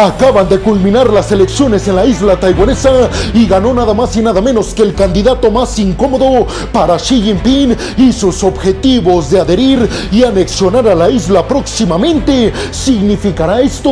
[0.00, 4.40] Acaban de culminar las elecciones en la isla taiwanesa y ganó nada más y nada
[4.40, 10.24] menos que el candidato más incómodo para Xi Jinping y sus objetivos de adherir y
[10.24, 12.50] anexionar a la isla próximamente.
[12.70, 13.90] ¿Significará esto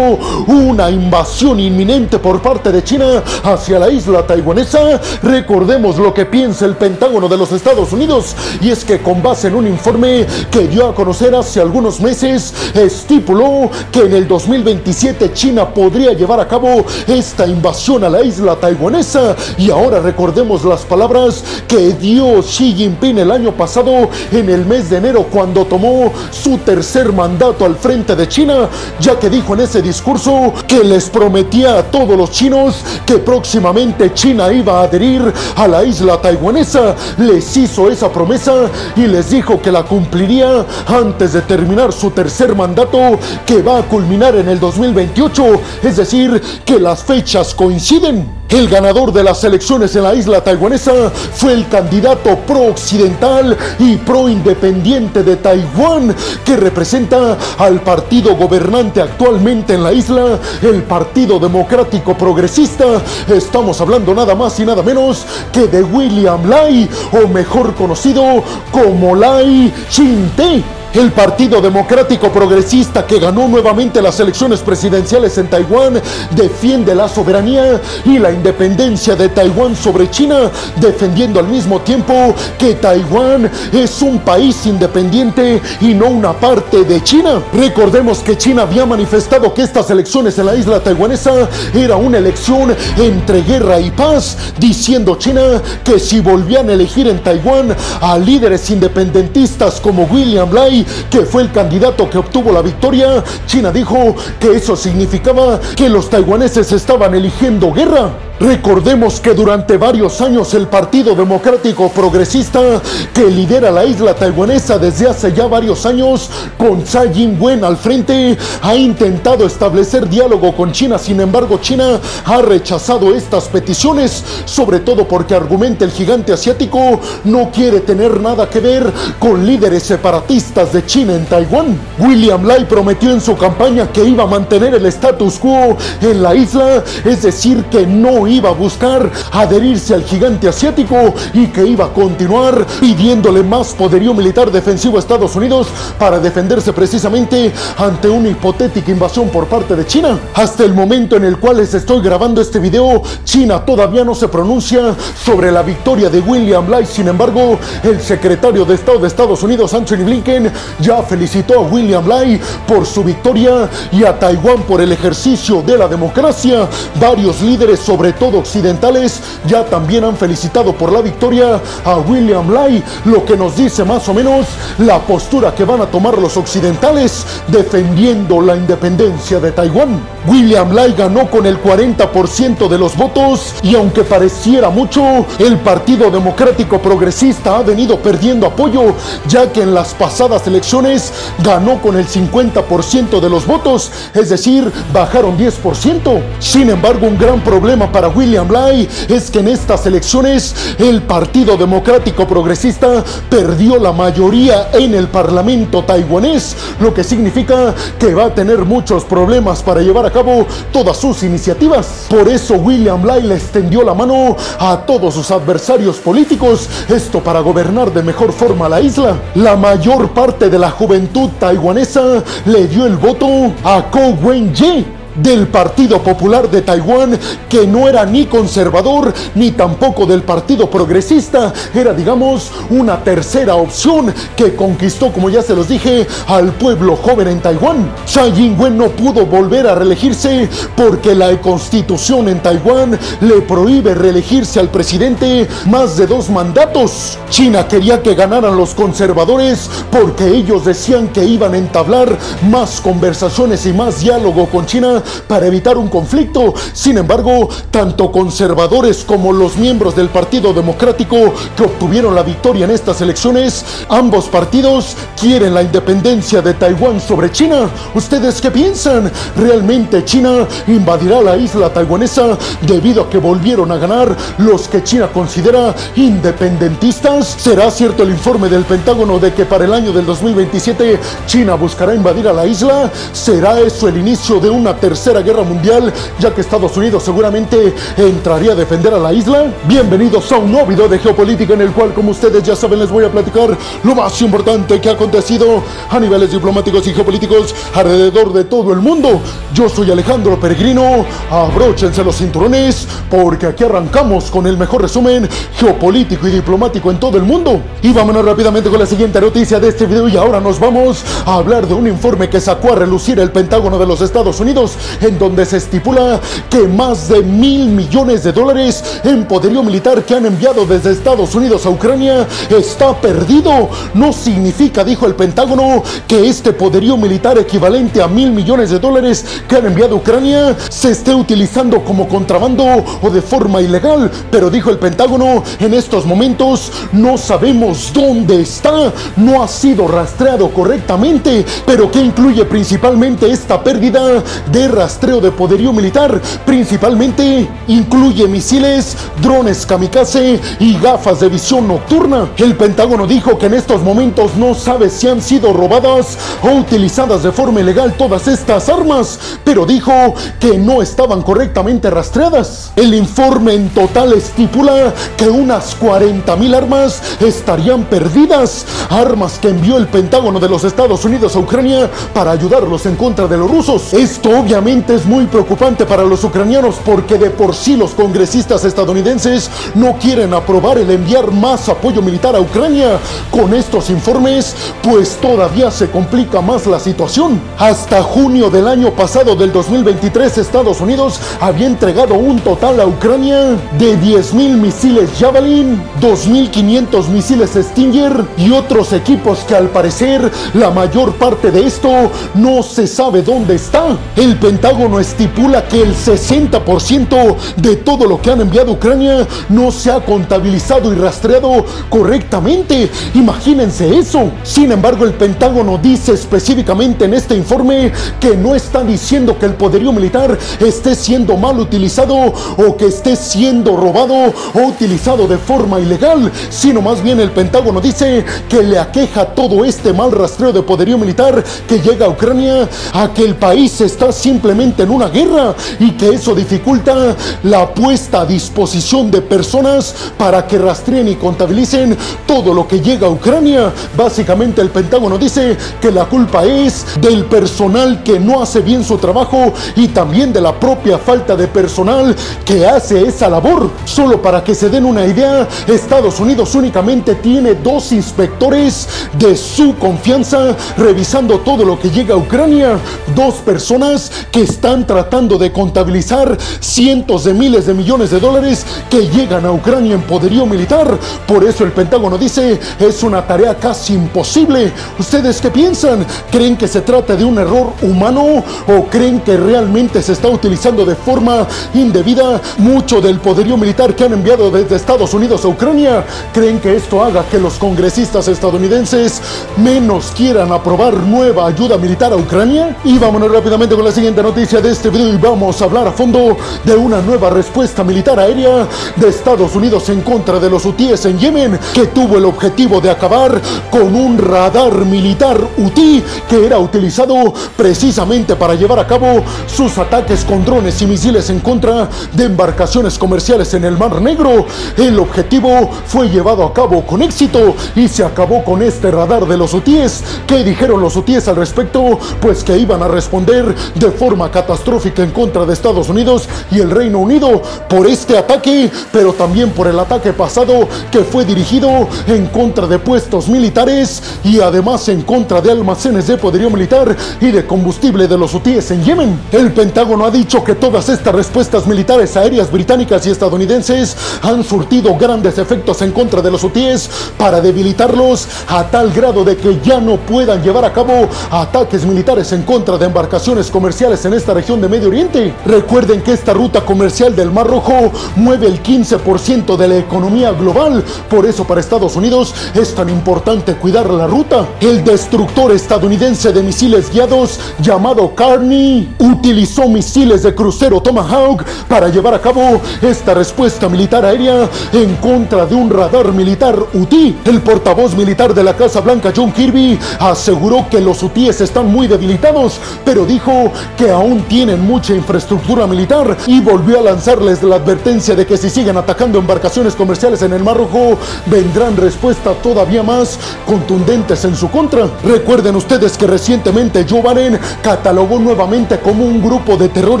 [0.48, 5.00] una invasión inminente por parte de China hacia la isla taiwanesa?
[5.22, 9.46] Recordemos lo que piensa el Pentágono de los Estados Unidos y es que con base
[9.46, 15.32] en un informe que dio a conocer hace algunos meses, estipuló que en el 2027
[15.32, 19.36] China podría llevar a cabo esta invasión a la isla taiwanesa.
[19.58, 24.90] Y ahora recordemos las palabras que dio Xi Jinping el año pasado en el mes
[24.90, 28.68] de enero cuando tomó su tercer mandato al frente de China,
[29.00, 34.12] ya que dijo en ese discurso que les prometía a todos los chinos que próximamente
[34.14, 36.94] China iba a adherir a la isla taiwanesa.
[37.18, 38.54] Les hizo esa promesa
[38.96, 43.82] y les dijo que la cumpliría antes de terminar su tercer mandato que va a
[43.82, 45.44] culminar en el 2028,
[45.82, 48.42] es decir, que las fechas coinciden.
[48.48, 55.22] El ganador de las elecciones en la isla taiwanesa fue el candidato pro-occidental y pro-independiente
[55.22, 63.00] de Taiwán, que representa al partido gobernante actualmente en la isla, el Partido Democrático Progresista.
[63.26, 68.22] Estamos hablando nada más y nada menos que de William Lai, o mejor conocido
[68.70, 76.00] como Lai Ching-te el Partido Democrático Progresista que ganó nuevamente las elecciones presidenciales en Taiwán
[76.30, 82.74] defiende la soberanía y la independencia de Taiwán sobre China, defendiendo al mismo tiempo que
[82.74, 87.42] Taiwán es un país independiente y no una parte de China.
[87.52, 92.74] Recordemos que China había manifestado que estas elecciones en la isla taiwanesa era una elección
[92.98, 98.70] entre guerra y paz, diciendo China que si volvían a elegir en Taiwán a líderes
[98.70, 104.52] independentistas como William Lai que fue el candidato que obtuvo la victoria, China dijo que
[104.52, 108.10] eso significaba que los taiwaneses estaban eligiendo guerra.
[108.42, 112.82] Recordemos que durante varios años el Partido Democrático Progresista,
[113.14, 118.36] que lidera la isla taiwanesa desde hace ya varios años, con Tsai Ing-wen al frente,
[118.62, 120.98] ha intentado establecer diálogo con China.
[120.98, 127.48] Sin embargo, China ha rechazado estas peticiones, sobre todo porque argumenta el gigante asiático no
[127.52, 131.78] quiere tener nada que ver con líderes separatistas de China en Taiwán.
[132.00, 136.34] William Lai prometió en su campaña que iba a mantener el status quo en la
[136.34, 141.86] isla, es decir, que no iba a buscar adherirse al gigante asiático y que iba
[141.86, 148.28] a continuar pidiéndole más poderío militar defensivo a Estados Unidos para defenderse precisamente ante una
[148.28, 150.18] hipotética invasión por parte de China.
[150.34, 154.28] Hasta el momento en el cual les estoy grabando este video, China todavía no se
[154.28, 156.86] pronuncia sobre la victoria de William Lai.
[156.86, 160.50] Sin embargo, el secretario de Estado de Estados Unidos, Anthony Blinken,
[160.80, 165.76] ya felicitó a William Lai por su victoria y a Taiwán por el ejercicio de
[165.76, 166.68] la democracia.
[166.98, 172.82] Varios líderes, sobre todo occidentales, ya también han felicitado por la victoria a William Lai,
[173.04, 174.46] lo que nos dice más o menos
[174.78, 180.00] la postura que van a tomar los occidentales defendiendo la independencia de Taiwán.
[180.26, 186.10] William Lai ganó con el 40% de los votos y aunque pareciera mucho, el Partido
[186.10, 188.94] Democrático Progresista ha venido perdiendo apoyo,
[189.26, 191.12] ya que en las pasadas elecciones
[191.42, 196.22] ganó con el 50% de los votos, es decir, bajaron 10%.
[196.38, 201.56] Sin embargo, un gran problema para William Lai es que en estas elecciones el Partido
[201.56, 208.34] Democrático Progresista perdió la mayoría en el Parlamento taiwanés, lo que significa que va a
[208.34, 212.06] tener muchos problemas para llevar a cabo todas sus iniciativas.
[212.08, 217.40] Por eso William Lai le extendió la mano a todos sus adversarios políticos, esto para
[217.40, 219.16] gobernar de mejor forma la isla.
[219.34, 225.48] La mayor parte de la juventud taiwanesa le dio el voto a Ko Wen-je del
[225.48, 227.18] Partido Popular de Taiwán,
[227.48, 234.12] que no era ni conservador ni tampoco del Partido Progresista, era digamos una tercera opción
[234.36, 237.90] que conquistó, como ya se los dije, al pueblo joven en Taiwán.
[238.06, 244.60] Tsai Ing-wen no pudo volver a reelegirse porque la constitución en Taiwán le prohíbe reelegirse
[244.60, 247.18] al presidente más de dos mandatos.
[247.28, 252.16] China quería que ganaran los conservadores porque ellos decían que iban a entablar
[252.50, 256.54] más conversaciones y más diálogo con China para evitar un conflicto.
[256.72, 261.16] Sin embargo, tanto conservadores como los miembros del Partido Democrático
[261.56, 267.30] que obtuvieron la victoria en estas elecciones, ambos partidos quieren la independencia de Taiwán sobre
[267.30, 267.68] China.
[267.94, 269.10] ¿Ustedes qué piensan?
[269.36, 275.08] ¿Realmente China invadirá la isla taiwanesa debido a que volvieron a ganar los que China
[275.12, 277.36] considera independentistas?
[277.38, 281.94] ¿Será cierto el informe del Pentágono de que para el año del 2027 China buscará
[281.94, 282.90] invadir a la isla?
[283.12, 287.74] ¿Será eso el inicio de una tercera tercera guerra mundial, ya que Estados Unidos seguramente
[287.96, 289.46] entraría a defender a la isla.
[289.66, 292.90] Bienvenidos a un nuevo video de geopolítica en el cual, como ustedes ya saben, les
[292.90, 298.34] voy a platicar lo más importante que ha acontecido a niveles diplomáticos y geopolíticos alrededor
[298.34, 299.22] de todo el mundo.
[299.54, 306.28] Yo soy Alejandro Peregrino, abróchense los cinturones porque aquí arrancamos con el mejor resumen geopolítico
[306.28, 307.62] y diplomático en todo el mundo.
[307.80, 311.36] Y vámonos rápidamente con la siguiente noticia de este video y ahora nos vamos a
[311.36, 315.18] hablar de un informe que sacó a relucir el Pentágono de los Estados Unidos en
[315.18, 316.20] donde se estipula
[316.50, 321.34] que más de mil millones de dólares en poderío militar que han enviado desde Estados
[321.34, 323.70] Unidos a Ucrania está perdido.
[323.94, 329.24] No significa, dijo el Pentágono, que este poderío militar equivalente a mil millones de dólares
[329.48, 332.64] que han enviado a Ucrania se esté utilizando como contrabando
[333.02, 334.10] o de forma ilegal.
[334.30, 340.50] Pero dijo el Pentágono, en estos momentos no sabemos dónde está, no ha sido rastreado
[340.50, 348.96] correctamente, pero que incluye principalmente esta pérdida de rastreo de poderío militar, principalmente incluye misiles,
[349.20, 352.30] drones kamikaze y gafas de visión nocturna.
[352.36, 357.22] El Pentágono dijo que en estos momentos no sabe si han sido robadas o utilizadas
[357.22, 359.92] de forma ilegal todas estas armas, pero dijo
[360.40, 362.72] que no estaban correctamente rastreadas.
[362.76, 369.76] El informe en total estipula que unas 40 mil armas estarían perdidas, armas que envió
[369.76, 373.92] el Pentágono de los Estados Unidos a Ucrania para ayudarlos en contra de los rusos.
[373.92, 379.94] Esto es muy preocupante para los ucranianos porque de por sí los congresistas estadounidenses no
[379.94, 383.00] quieren aprobar el enviar más apoyo militar a Ucrania.
[383.32, 387.40] Con estos informes, pues todavía se complica más la situación.
[387.58, 393.58] Hasta junio del año pasado del 2023, Estados Unidos había entregado un total a Ucrania
[393.78, 401.14] de 10.000 misiles Javelin, 2.500 misiles Stinger y otros equipos que al parecer la mayor
[401.14, 403.98] parte de esto no se sabe dónde está.
[404.14, 409.72] El Pentágono estipula que el 60% de todo lo que han enviado a Ucrania no
[409.72, 412.90] se ha contabilizado y rastreado correctamente.
[413.14, 414.30] Imagínense eso.
[414.42, 419.54] Sin embargo, el Pentágono dice específicamente en este informe que no está diciendo que el
[419.54, 425.80] poderío militar esté siendo mal utilizado o que esté siendo robado o utilizado de forma
[425.80, 430.60] ilegal, sino más bien el Pentágono dice que le aqueja todo este mal rastreo de
[430.60, 434.12] poderío militar que llega a Ucrania a que el país está
[434.42, 440.48] simplemente en una guerra y que eso dificulta la puesta a disposición de personas para
[440.48, 441.96] que rastreen y contabilicen
[442.26, 443.72] todo lo que llega a Ucrania.
[443.96, 448.98] Básicamente el Pentágono dice que la culpa es del personal que no hace bien su
[448.98, 453.70] trabajo y también de la propia falta de personal que hace esa labor.
[453.84, 458.88] Solo para que se den una idea, Estados Unidos únicamente tiene dos inspectores
[459.20, 462.76] de su confianza revisando todo lo que llega a Ucrania.
[463.14, 469.08] Dos personas que están tratando de contabilizar cientos de miles de millones de dólares que
[469.08, 470.98] llegan a Ucrania en poderío militar.
[471.26, 474.72] Por eso el Pentágono dice es una tarea casi imposible.
[474.98, 476.06] ¿Ustedes qué piensan?
[476.30, 480.84] ¿Creen que se trata de un error humano o creen que realmente se está utilizando
[480.84, 486.04] de forma indebida mucho del poderío militar que han enviado desde Estados Unidos a Ucrania?
[486.32, 489.20] ¿Creen que esto haga que los congresistas estadounidenses
[489.56, 492.76] menos quieran aprobar nueva ayuda militar a Ucrania?
[492.84, 495.92] Y vámonos rápidamente con la siguiente noticia de este video y vamos a hablar a
[495.92, 501.06] fondo de una nueva respuesta militar aérea de Estados Unidos en contra de los hutíes
[501.06, 506.58] en Yemen que tuvo el objetivo de acabar con un radar militar hutí que era
[506.58, 512.24] utilizado precisamente para llevar a cabo sus ataques con drones y misiles en contra de
[512.24, 514.46] embarcaciones comerciales en el Mar Negro.
[514.76, 519.38] El objetivo fue llevado a cabo con éxito y se acabó con este radar de
[519.38, 520.02] los hutíes.
[520.26, 521.98] ¿Qué dijeron los hutíes al respecto?
[522.20, 524.01] Pues que iban a responder de forma
[524.32, 529.50] catastrófica en contra de Estados Unidos y el Reino Unido por este ataque, pero también
[529.50, 535.02] por el ataque pasado que fue dirigido en contra de puestos militares y además en
[535.02, 539.20] contra de almacenes de poderío militar y de combustible de los hutíes en Yemen.
[539.30, 544.96] El Pentágono ha dicho que todas estas respuestas militares aéreas británicas y estadounidenses han surtido
[544.96, 549.80] grandes efectos en contra de los hutíes para debilitarlos a tal grado de que ya
[549.80, 554.58] no puedan llevar a cabo ataques militares en contra de embarcaciones comerciales en esta región
[554.58, 555.34] de Medio Oriente.
[555.44, 560.82] Recuerden que esta ruta comercial del Mar Rojo mueve el 15% de la economía global,
[561.10, 564.48] por eso para Estados Unidos es tan importante cuidar la ruta.
[564.62, 572.14] El destructor estadounidense de misiles guiados llamado Carney utilizó misiles de crucero Tomahawk para llevar
[572.14, 577.18] a cabo esta respuesta militar aérea en contra de un radar militar UTI.
[577.26, 581.88] El portavoz militar de la Casa Blanca, John Kirby, aseguró que los UTIs están muy
[581.88, 587.56] debilitados, pero dijo que que aún tienen mucha infraestructura militar y volvió a lanzarles la
[587.56, 590.96] advertencia de que si siguen atacando embarcaciones comerciales en el Mar Rojo,
[591.26, 594.88] vendrán respuestas todavía más contundentes en su contra.
[595.02, 600.00] Recuerden ustedes que recientemente Joe Biden catalogó nuevamente como un grupo de terror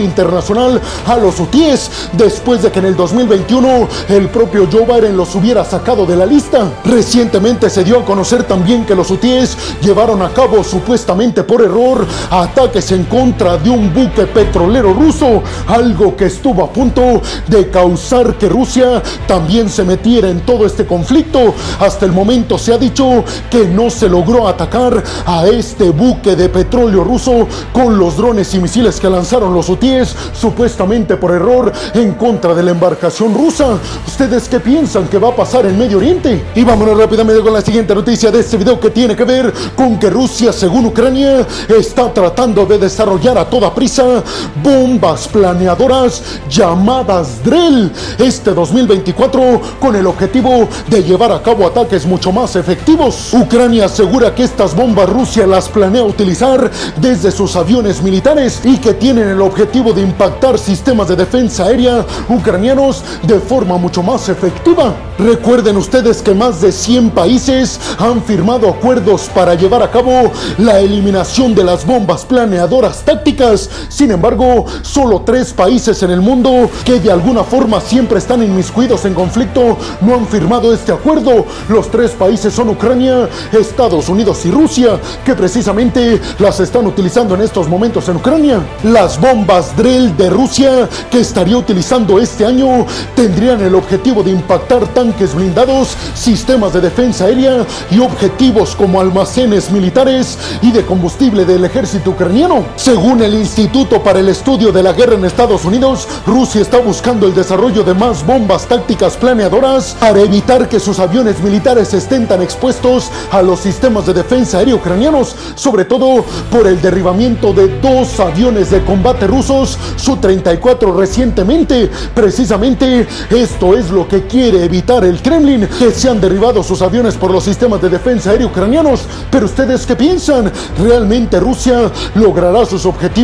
[0.00, 5.34] internacional a los hutíes después de que en el 2021 el propio Joe Biden los
[5.34, 6.70] hubiera sacado de la lista.
[6.84, 12.06] Recientemente se dio a conocer también que los hutíes llevaron a cabo supuestamente por error
[12.30, 18.34] ataques en contra de un buque petrolero ruso, algo que estuvo a punto de causar
[18.36, 21.54] que Rusia también se metiera en todo este conflicto.
[21.80, 26.48] Hasta el momento se ha dicho que no se logró atacar a este buque de
[26.48, 32.12] petróleo ruso con los drones y misiles que lanzaron los hutíes supuestamente por error en
[32.14, 33.78] contra de la embarcación rusa.
[34.06, 36.44] ¿Ustedes qué piensan que va a pasar en Medio Oriente?
[36.54, 39.98] Y vámonos rápidamente con la siguiente noticia de este video que tiene que ver con
[39.98, 44.22] que Rusia, según Ucrania, está tratando de desarrollar a toda prisa
[44.62, 52.32] bombas planeadoras llamadas Drell este 2024 con el objetivo de llevar a cabo ataques mucho
[52.32, 53.32] más efectivos.
[53.32, 58.94] Ucrania asegura que estas bombas Rusia las planea utilizar desde sus aviones militares y que
[58.94, 64.94] tienen el objetivo de impactar sistemas de defensa aérea ucranianos de forma mucho más efectiva.
[65.18, 70.80] Recuerden ustedes que más de 100 países han firmado acuerdos para llevar a cabo la
[70.80, 73.51] eliminación de las bombas planeadoras tácticas.
[73.88, 79.04] Sin embargo, solo tres países en el mundo que de alguna forma siempre están inmiscuidos
[79.04, 81.44] en conflicto no han firmado este acuerdo.
[81.68, 87.42] Los tres países son Ucrania, Estados Unidos y Rusia, que precisamente las están utilizando en
[87.42, 88.60] estos momentos en Ucrania.
[88.84, 94.86] Las bombas Drell de Rusia que estaría utilizando este año tendrían el objetivo de impactar
[94.88, 101.64] tanques blindados, sistemas de defensa aérea y objetivos como almacenes militares y de combustible del
[101.64, 102.64] ejército ucraniano.
[102.76, 107.26] Según el Instituto para el Estudio de la Guerra en Estados Unidos, Rusia está buscando
[107.26, 112.40] el desarrollo de más bombas tácticas planeadoras para evitar que sus aviones militares estén tan
[112.40, 118.20] expuestos a los sistemas de defensa aérea ucranianos, sobre todo por el derribamiento de dos
[118.20, 121.90] aviones de combate rusos Su-34 recientemente.
[122.14, 127.32] Precisamente esto es lo que quiere evitar el Kremlin, que sean derribados sus aviones por
[127.32, 129.00] los sistemas de defensa aérea ucranianos.
[129.32, 130.52] Pero ustedes qué piensan?
[130.80, 133.21] ¿Realmente Rusia logrará sus objetivos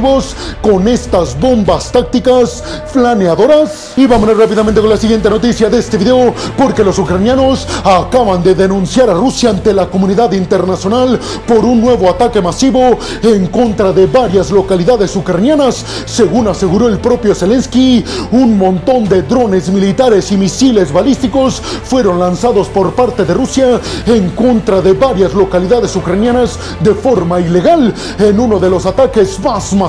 [0.62, 2.62] con estas bombas tácticas
[2.93, 3.95] planeadoras?
[3.97, 8.55] Y vámonos rápidamente con la siguiente noticia de este video, porque los ucranianos acaban de
[8.55, 14.07] denunciar a Rusia ante la comunidad internacional por un nuevo ataque masivo en contra de
[14.07, 15.85] varias localidades ucranianas.
[16.07, 22.69] Según aseguró el propio Zelensky, un montón de drones militares y misiles balísticos fueron lanzados
[22.69, 28.61] por parte de Rusia en contra de varias localidades ucranianas de forma ilegal en uno
[28.61, 29.88] de los ataques más masivos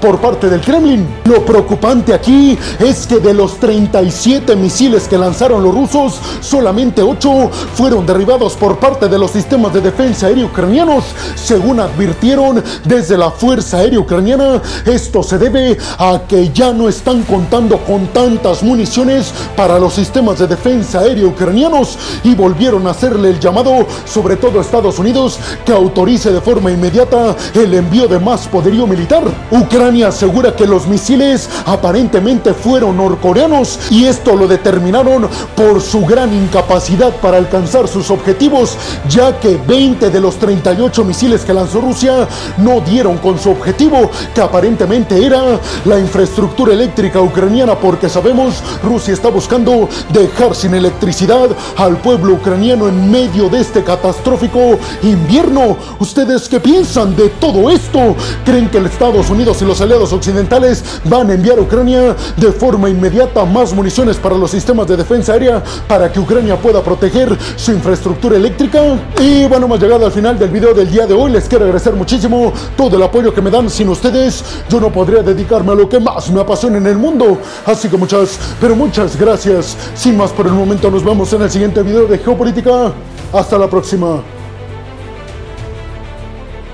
[0.00, 1.06] por parte del Kremlin.
[1.24, 7.50] Lo preocupante aquí es que de los 37 misiles que lanzaron los rusos, solamente 8
[7.74, 11.04] fueron derribados por parte de los sistemas de defensa aérea ucranianos.
[11.36, 17.22] Según advirtieron desde la Fuerza Aérea Ucraniana, esto se debe a que ya no están
[17.22, 23.30] contando con tantas municiones para los sistemas de defensa aérea ucranianos y volvieron a hacerle
[23.30, 28.18] el llamado, sobre todo a Estados Unidos, que autorice de forma inmediata el envío de
[28.18, 29.19] más poderío militar.
[29.50, 36.32] Ucrania asegura que los misiles aparentemente fueron norcoreanos y esto lo determinaron por su gran
[36.32, 38.76] incapacidad para alcanzar sus objetivos,
[39.08, 44.10] ya que 20 de los 38 misiles que lanzó Rusia no dieron con su objetivo,
[44.34, 51.48] que aparentemente era la infraestructura eléctrica ucraniana, porque sabemos Rusia está buscando dejar sin electricidad
[51.76, 55.76] al pueblo ucraniano en medio de este catastrófico invierno.
[55.98, 58.14] ¿Ustedes qué piensan de todo esto?
[58.44, 62.52] ¿Creen que los Estados Unidos y los aliados occidentales van a enviar a Ucrania de
[62.52, 67.36] forma inmediata más municiones para los sistemas de defensa aérea para que Ucrania pueda proteger
[67.56, 68.80] su infraestructura eléctrica?
[69.18, 71.32] Y bueno, hemos llegado al final del video del día de hoy.
[71.32, 73.68] Les quiero agradecer muchísimo todo el apoyo que me dan.
[73.68, 77.36] Sin ustedes, yo no podría dedicarme a lo que más me apasiona en el mundo.
[77.66, 79.76] Así que muchas, pero muchas gracias.
[79.96, 82.92] Sin más por el momento, nos vemos en el siguiente video de Geopolítica.
[83.32, 84.39] Hasta la próxima.